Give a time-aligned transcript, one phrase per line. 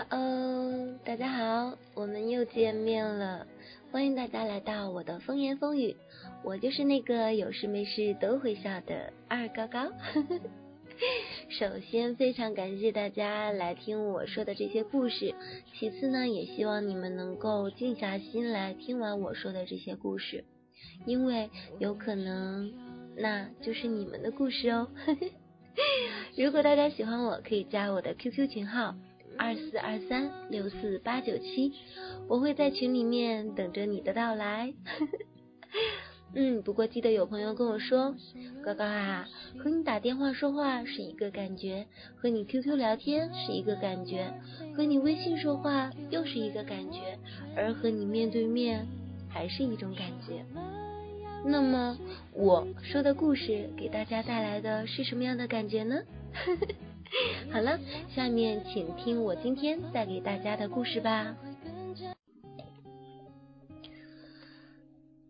[0.00, 3.46] 哈喽，大家好，我们又见面了，
[3.92, 5.94] 欢迎大家来到我的风言风语，
[6.42, 9.92] 我就是那个有事没事都会笑的二高高。
[11.50, 15.34] 首先，非常感谢大家来听我说的这些故事，
[15.74, 20.44] 其次呢，也希望你们能够静下心来听完我说的这些故事，
[21.04, 22.72] 因为有可能
[23.18, 24.88] 那就是你们的故事哦。
[26.38, 28.94] 如果大家喜欢我，可以加我的 QQ 群号
[29.40, 31.72] 二四二三六四八九七，
[32.28, 34.74] 我会在群里面等着你的到来。
[36.36, 38.14] 嗯，不过记得有朋友跟我说，
[38.62, 39.26] 高高啊，
[39.58, 44.30] 和你打电话说话是一个感觉，和你 QQ 聊天是一个感觉，
[44.76, 47.18] 和你微信说话又是一个感觉，
[47.56, 48.86] 而和你面对面
[49.30, 50.44] 还是一种感觉。
[51.46, 51.98] 那么
[52.34, 55.96] 我说的故事给大家带来的是什么样的感觉呢？
[56.34, 56.66] 呵呵
[57.52, 57.78] 好了，
[58.14, 61.36] 下面请听我今天带给大家的故事吧。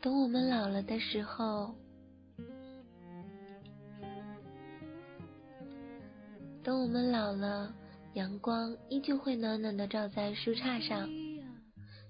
[0.00, 1.74] 等我们老了的时候，
[6.62, 7.74] 等我们老了，
[8.12, 11.08] 阳光依旧会暖暖的照在树杈上。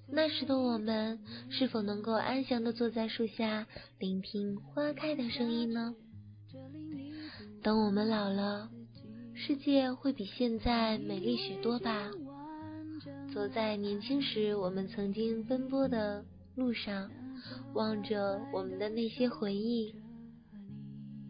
[0.07, 1.19] 那时的我们，
[1.51, 3.67] 是否能够安详的坐在树下，
[3.99, 5.95] 聆听花开的声音呢？
[7.63, 8.69] 等我们老了，
[9.37, 12.11] 世界会比现在美丽许多吧？
[13.35, 17.11] 走在年轻时我们曾经奔波的路上，
[17.75, 19.93] 望着我们的那些回忆，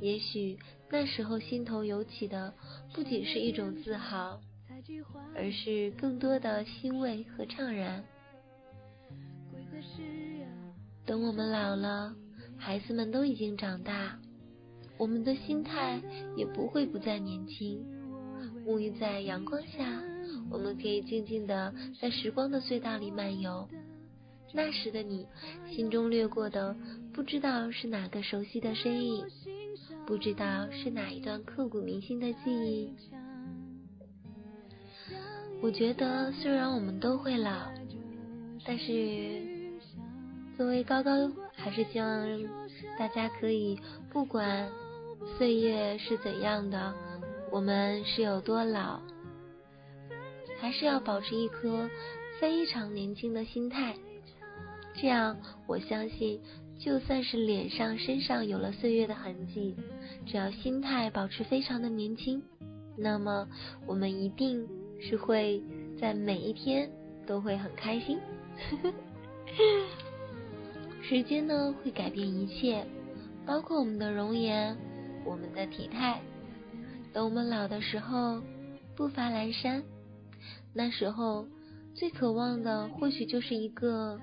[0.00, 0.58] 也许
[0.90, 2.52] 那时候心头涌起的
[2.92, 4.38] 不仅是一种自豪，
[5.34, 8.04] 而是更多的欣慰和怅然。
[11.06, 12.14] 等我们老了，
[12.56, 14.18] 孩子们都已经长大，
[14.98, 16.00] 我们的心态
[16.36, 17.84] 也不会不再年轻。
[18.66, 20.02] 沐浴在阳光下，
[20.50, 23.68] 我们可以静静的在时光的隧道里漫游。
[24.52, 25.26] 那时的你，
[25.70, 26.74] 心中掠过的
[27.12, 29.26] 不知道是哪个熟悉的身影，
[30.06, 32.94] 不知道是哪一段刻骨铭心的记忆。
[35.60, 37.68] 我觉得，虽然我们都会老，
[38.64, 39.52] 但是。
[40.56, 41.10] 作为高高，
[41.56, 42.28] 还是希望
[42.96, 43.76] 大家可以
[44.12, 44.70] 不管
[45.36, 46.94] 岁月是怎样的，
[47.54, 49.00] 我们是有多老，
[50.58, 51.88] 还是要保持一颗
[52.40, 53.94] 非常年轻的心态。
[55.00, 55.36] 这样，
[55.68, 56.40] 我相信，
[56.80, 59.76] 就算是脸上、身上有了岁月的痕迹，
[60.26, 62.42] 只要心态保持非常的年轻，
[62.98, 63.46] 那么
[63.86, 64.68] 我们一定
[65.00, 65.62] 是会
[65.96, 66.90] 在每一天
[67.24, 68.18] 都会很开心。
[71.00, 72.84] 时间呢会改变一切，
[73.46, 74.76] 包括我们的容颜，
[75.24, 76.20] 我们的体态。
[77.14, 78.42] 等我们老的时候，
[78.94, 79.82] 步伐阑珊，
[80.74, 81.46] 那时候
[81.94, 84.20] 最渴望的或许就是一个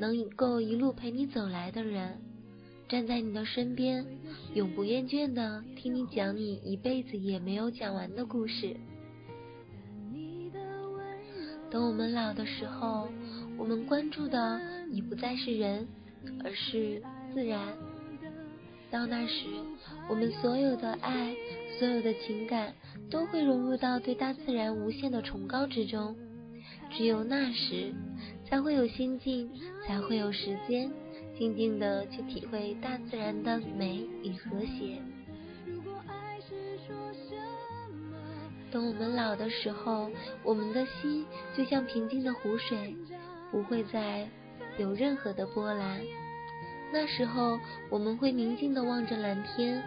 [0.00, 2.18] 能够一路陪你走来的人，
[2.88, 4.04] 站在你的身边，
[4.52, 8.76] 永不厌倦的听你讲你一辈子也没有讲完的故事。
[11.70, 13.08] 等我们老的时候，
[13.56, 15.86] 我们关注的已不再是人。
[16.42, 17.00] 而是
[17.32, 17.78] 自然。
[18.90, 19.44] 到那时，
[20.08, 21.34] 我们所有的爱，
[21.78, 22.72] 所有的情感，
[23.10, 26.16] 都会融入到对大自然无限的崇高之中。
[26.90, 27.92] 只有那时，
[28.46, 29.50] 才会有心境，
[29.86, 30.90] 才会有时间，
[31.36, 34.98] 静静的去体会大自然的美与和谐。
[38.70, 40.10] 等我们老的时候，
[40.42, 42.96] 我们的心就像平静的湖水，
[43.50, 44.26] 不会再。
[44.78, 46.00] 有任何的波澜，
[46.92, 47.58] 那时候
[47.90, 49.82] 我们会宁静地望着蓝天，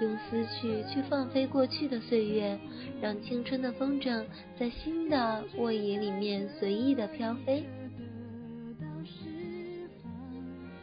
[0.00, 2.58] 用思绪去放飞过去的岁月，
[3.00, 4.24] 让青春的风筝
[4.58, 7.64] 在新的沃野里面随意的飘飞。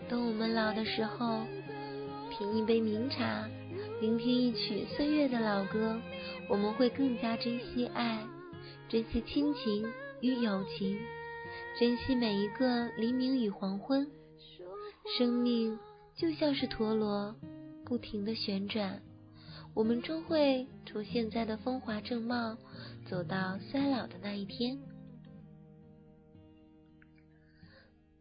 [0.10, 1.40] 等我们老的时候，
[2.30, 3.48] 品一杯茗茶，
[4.02, 5.98] 聆听一曲岁月的老歌，
[6.50, 8.20] 我们会更加珍惜爱，
[8.90, 9.86] 珍惜亲情
[10.19, 10.98] 与友情。
[11.80, 14.06] 珍惜每一个黎明与黄昏，
[15.18, 15.77] 生命
[16.15, 17.36] 就像是陀螺，
[17.86, 19.01] 不停的旋转。
[19.74, 22.57] 我们终会从现在的风华正茂，
[23.09, 24.77] 走到衰老的那一天。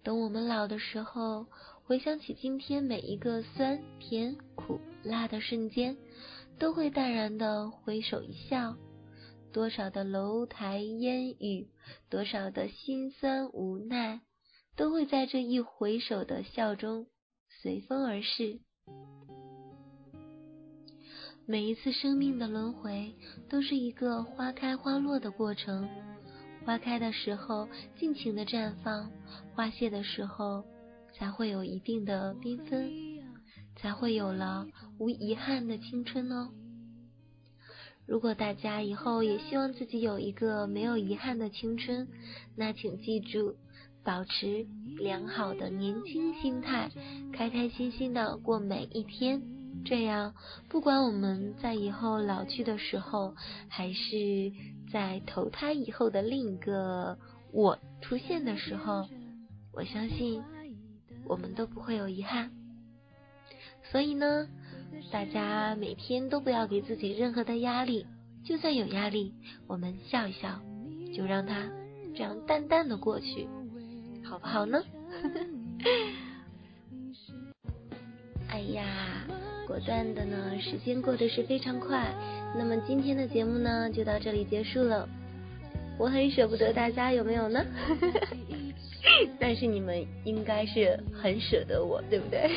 [0.03, 1.47] 等我们老的时候，
[1.85, 5.97] 回想起今天每一个酸甜苦辣的瞬间，
[6.59, 8.76] 都会淡然的挥手一笑。
[9.53, 11.69] 多少的楼台烟雨，
[12.09, 14.21] 多少的心酸无奈，
[14.81, 17.06] 都会在这一回首的笑中
[17.61, 18.61] 随风而逝。
[21.44, 23.15] 每一次生命的轮回，
[23.50, 25.87] 都是一个花开花落的过程。
[26.65, 27.69] 花开的时候
[27.99, 29.12] 尽情的绽放，
[29.55, 30.65] 花谢的时候
[31.12, 32.91] 才会有一定的缤纷，
[33.76, 34.67] 才会有了
[34.99, 36.49] 无遗憾的青春哦。
[38.06, 42.09] 如果大家以后也希望自己有一个没有遗憾的青春，
[42.56, 43.56] 那请记住，
[44.05, 44.67] 保持
[44.99, 46.91] 良好的年轻心态，
[47.32, 49.43] 开开心心的过每一天。
[49.85, 50.35] 这样，
[50.69, 53.35] 不管我们在以后老去的时候，
[53.69, 54.52] 还是
[54.93, 57.19] 在投胎以后的另一个
[57.52, 59.08] 我出现的时候，
[59.73, 60.43] 我相信
[61.26, 62.50] 我们都不会有遗憾。
[63.91, 64.49] 所以呢。
[65.12, 68.06] 大家每天都不要给自己任何的压力，
[68.44, 69.32] 就算有压力，
[69.69, 70.61] 我们笑一笑，
[71.14, 71.70] 就让它
[72.14, 73.49] 这样淡淡的过去，
[74.31, 74.81] 好不好呢？
[78.49, 79.27] 哎呀，
[79.67, 82.15] 果断的呢，时间过得是非常快。
[82.56, 85.09] 那么今天的节目呢，就到这里结束了。
[85.99, 87.61] 我很舍不得大家，有没有呢？
[89.41, 92.49] 但是你们应该是很舍得我，对不对？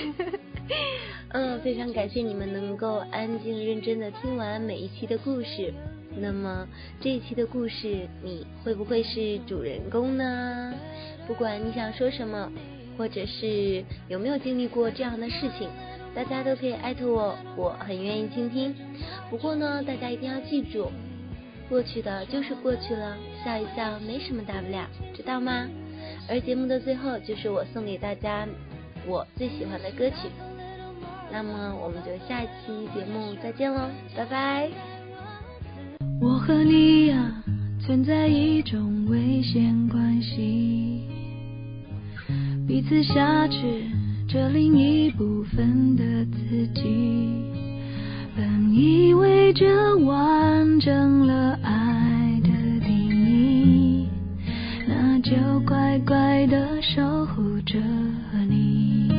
[1.34, 5.74] 嗯，非常感谢你们能够安静认真的听完每一期的故事。
[6.20, 6.68] 那么
[7.02, 10.74] 这一期的故事，你会不会是主人公呢？
[11.28, 12.52] 不管你想说什么，
[12.98, 15.70] 或者是有没有经历过这样的事情，
[16.14, 18.76] 大家都可以艾特我，我很愿意倾听。
[19.30, 20.92] 不过呢，大家一定要记住，
[21.70, 25.68] 过去的就是过去了，笑一笑没什么大不了，知道吗？
[26.30, 28.48] 而节目的最后，就是我送给大家
[29.08, 30.30] 我最喜欢的歌曲。
[31.32, 34.93] 那么我们就下一期节目再见喽，拜拜。
[36.46, 37.16] 和你呀，
[37.80, 41.02] 存在一种危险关系，
[42.68, 43.82] 彼此挟持
[44.28, 46.84] 着另一部分的自己。
[48.36, 52.50] 本以为这完整了爱的
[52.86, 54.10] 定义，
[54.86, 55.32] 那就
[55.66, 57.80] 乖乖的守护着
[58.50, 59.10] 你。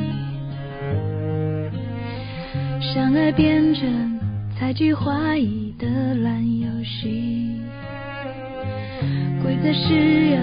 [2.92, 4.13] 相爱变成
[4.64, 7.55] 猜忌怀疑的烂游戏，
[9.43, 10.40] 规则是要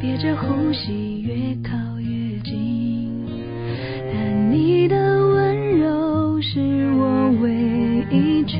[0.00, 3.12] 憋着呼吸越靠越近，
[4.10, 6.58] 但你的温柔是
[6.94, 7.52] 我唯
[8.10, 8.58] 一沉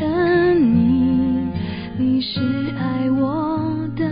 [0.58, 1.48] 溺，
[1.96, 2.42] 你是
[2.76, 4.04] 爱我的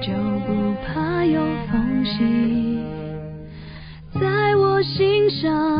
[0.00, 0.12] 就
[0.44, 1.40] 不怕有
[1.70, 2.80] 缝隙，
[4.20, 5.75] 在我心上